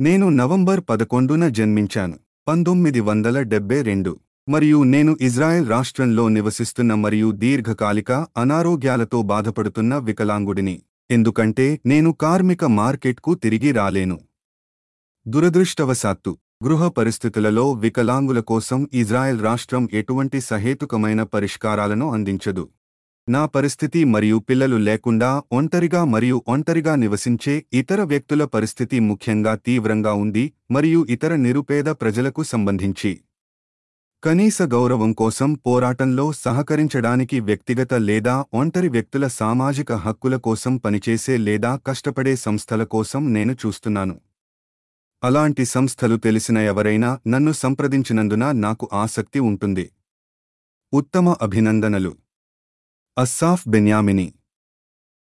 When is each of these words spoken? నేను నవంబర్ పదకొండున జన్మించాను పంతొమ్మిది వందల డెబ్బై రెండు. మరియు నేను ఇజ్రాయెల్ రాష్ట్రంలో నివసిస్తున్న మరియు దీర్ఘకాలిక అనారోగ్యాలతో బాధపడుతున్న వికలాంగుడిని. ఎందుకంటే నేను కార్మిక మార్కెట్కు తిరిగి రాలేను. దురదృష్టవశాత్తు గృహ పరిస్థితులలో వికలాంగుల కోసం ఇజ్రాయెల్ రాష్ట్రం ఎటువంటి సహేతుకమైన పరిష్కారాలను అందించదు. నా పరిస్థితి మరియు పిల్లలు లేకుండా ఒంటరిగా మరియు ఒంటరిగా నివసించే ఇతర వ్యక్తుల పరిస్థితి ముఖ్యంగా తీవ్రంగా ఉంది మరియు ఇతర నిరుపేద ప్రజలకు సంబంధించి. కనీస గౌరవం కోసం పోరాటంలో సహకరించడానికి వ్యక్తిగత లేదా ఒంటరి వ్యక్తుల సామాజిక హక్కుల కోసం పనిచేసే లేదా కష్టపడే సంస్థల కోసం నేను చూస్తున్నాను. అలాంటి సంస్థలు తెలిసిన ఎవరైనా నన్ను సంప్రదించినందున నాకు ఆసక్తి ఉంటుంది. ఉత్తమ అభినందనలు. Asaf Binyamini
నేను 0.00 0.28
నవంబర్ 0.28 0.80
పదకొండున 0.90 1.48
జన్మించాను 1.48 2.16
పంతొమ్మిది 2.48 3.00
వందల 3.00 3.42
డెబ్బై 3.42 3.82
రెండు. 3.82 4.12
మరియు 4.48 4.82
నేను 4.82 5.16
ఇజ్రాయెల్ 5.20 5.68
రాష్ట్రంలో 5.68 6.28
నివసిస్తున్న 6.28 6.94
మరియు 6.94 7.30
దీర్ఘకాలిక 7.30 8.12
అనారోగ్యాలతో 8.36 9.22
బాధపడుతున్న 9.22 9.98
వికలాంగుడిని. 9.98 10.82
ఎందుకంటే 11.10 11.80
నేను 11.86 12.12
కార్మిక 12.12 12.64
మార్కెట్కు 12.64 13.34
తిరిగి 13.34 13.72
రాలేను. 13.72 14.20
దురదృష్టవశాత్తు 15.26 16.38
గృహ 16.64 16.88
పరిస్థితులలో 16.88 17.72
వికలాంగుల 17.72 18.40
కోసం 18.40 18.88
ఇజ్రాయెల్ 18.92 19.40
రాష్ట్రం 19.40 19.88
ఎటువంటి 19.92 20.40
సహేతుకమైన 20.40 21.22
పరిష్కారాలను 21.22 22.12
అందించదు. 22.12 22.66
నా 23.28 23.46
పరిస్థితి 23.46 24.04
మరియు 24.04 24.36
పిల్లలు 24.38 24.76
లేకుండా 24.76 25.42
ఒంటరిగా 25.52 26.04
మరియు 26.04 26.44
ఒంటరిగా 26.48 26.94
నివసించే 26.94 27.64
ఇతర 27.72 28.02
వ్యక్తుల 28.02 28.44
పరిస్థితి 28.44 29.00
ముఖ్యంగా 29.00 29.54
తీవ్రంగా 29.54 30.12
ఉంది 30.12 30.52
మరియు 30.70 31.06
ఇతర 31.10 31.34
నిరుపేద 31.34 31.84
ప్రజలకు 31.84 32.42
సంబంధించి. 32.42 33.12
కనీస 34.22 34.62
గౌరవం 34.62 35.12
కోసం 35.12 35.54
పోరాటంలో 35.54 36.32
సహకరించడానికి 36.32 37.40
వ్యక్తిగత 37.40 37.94
లేదా 37.94 38.44
ఒంటరి 38.54 38.88
వ్యక్తుల 38.88 39.26
సామాజిక 39.26 39.92
హక్కుల 39.92 40.36
కోసం 40.36 40.76
పనిచేసే 40.76 41.36
లేదా 41.36 41.80
కష్టపడే 41.86 42.36
సంస్థల 42.36 42.84
కోసం 42.84 43.32
నేను 43.32 43.52
చూస్తున్నాను. 43.52 44.20
అలాంటి 45.22 45.64
సంస్థలు 45.64 46.16
తెలిసిన 46.16 46.58
ఎవరైనా 46.58 47.18
నన్ను 47.26 47.52
సంప్రదించినందున 47.52 48.52
నాకు 48.52 48.88
ఆసక్తి 48.92 49.40
ఉంటుంది. 49.40 49.90
ఉత్తమ 50.92 51.28
అభినందనలు. 51.42 52.23
Asaf 53.16 53.62
Binyamini 53.66 54.34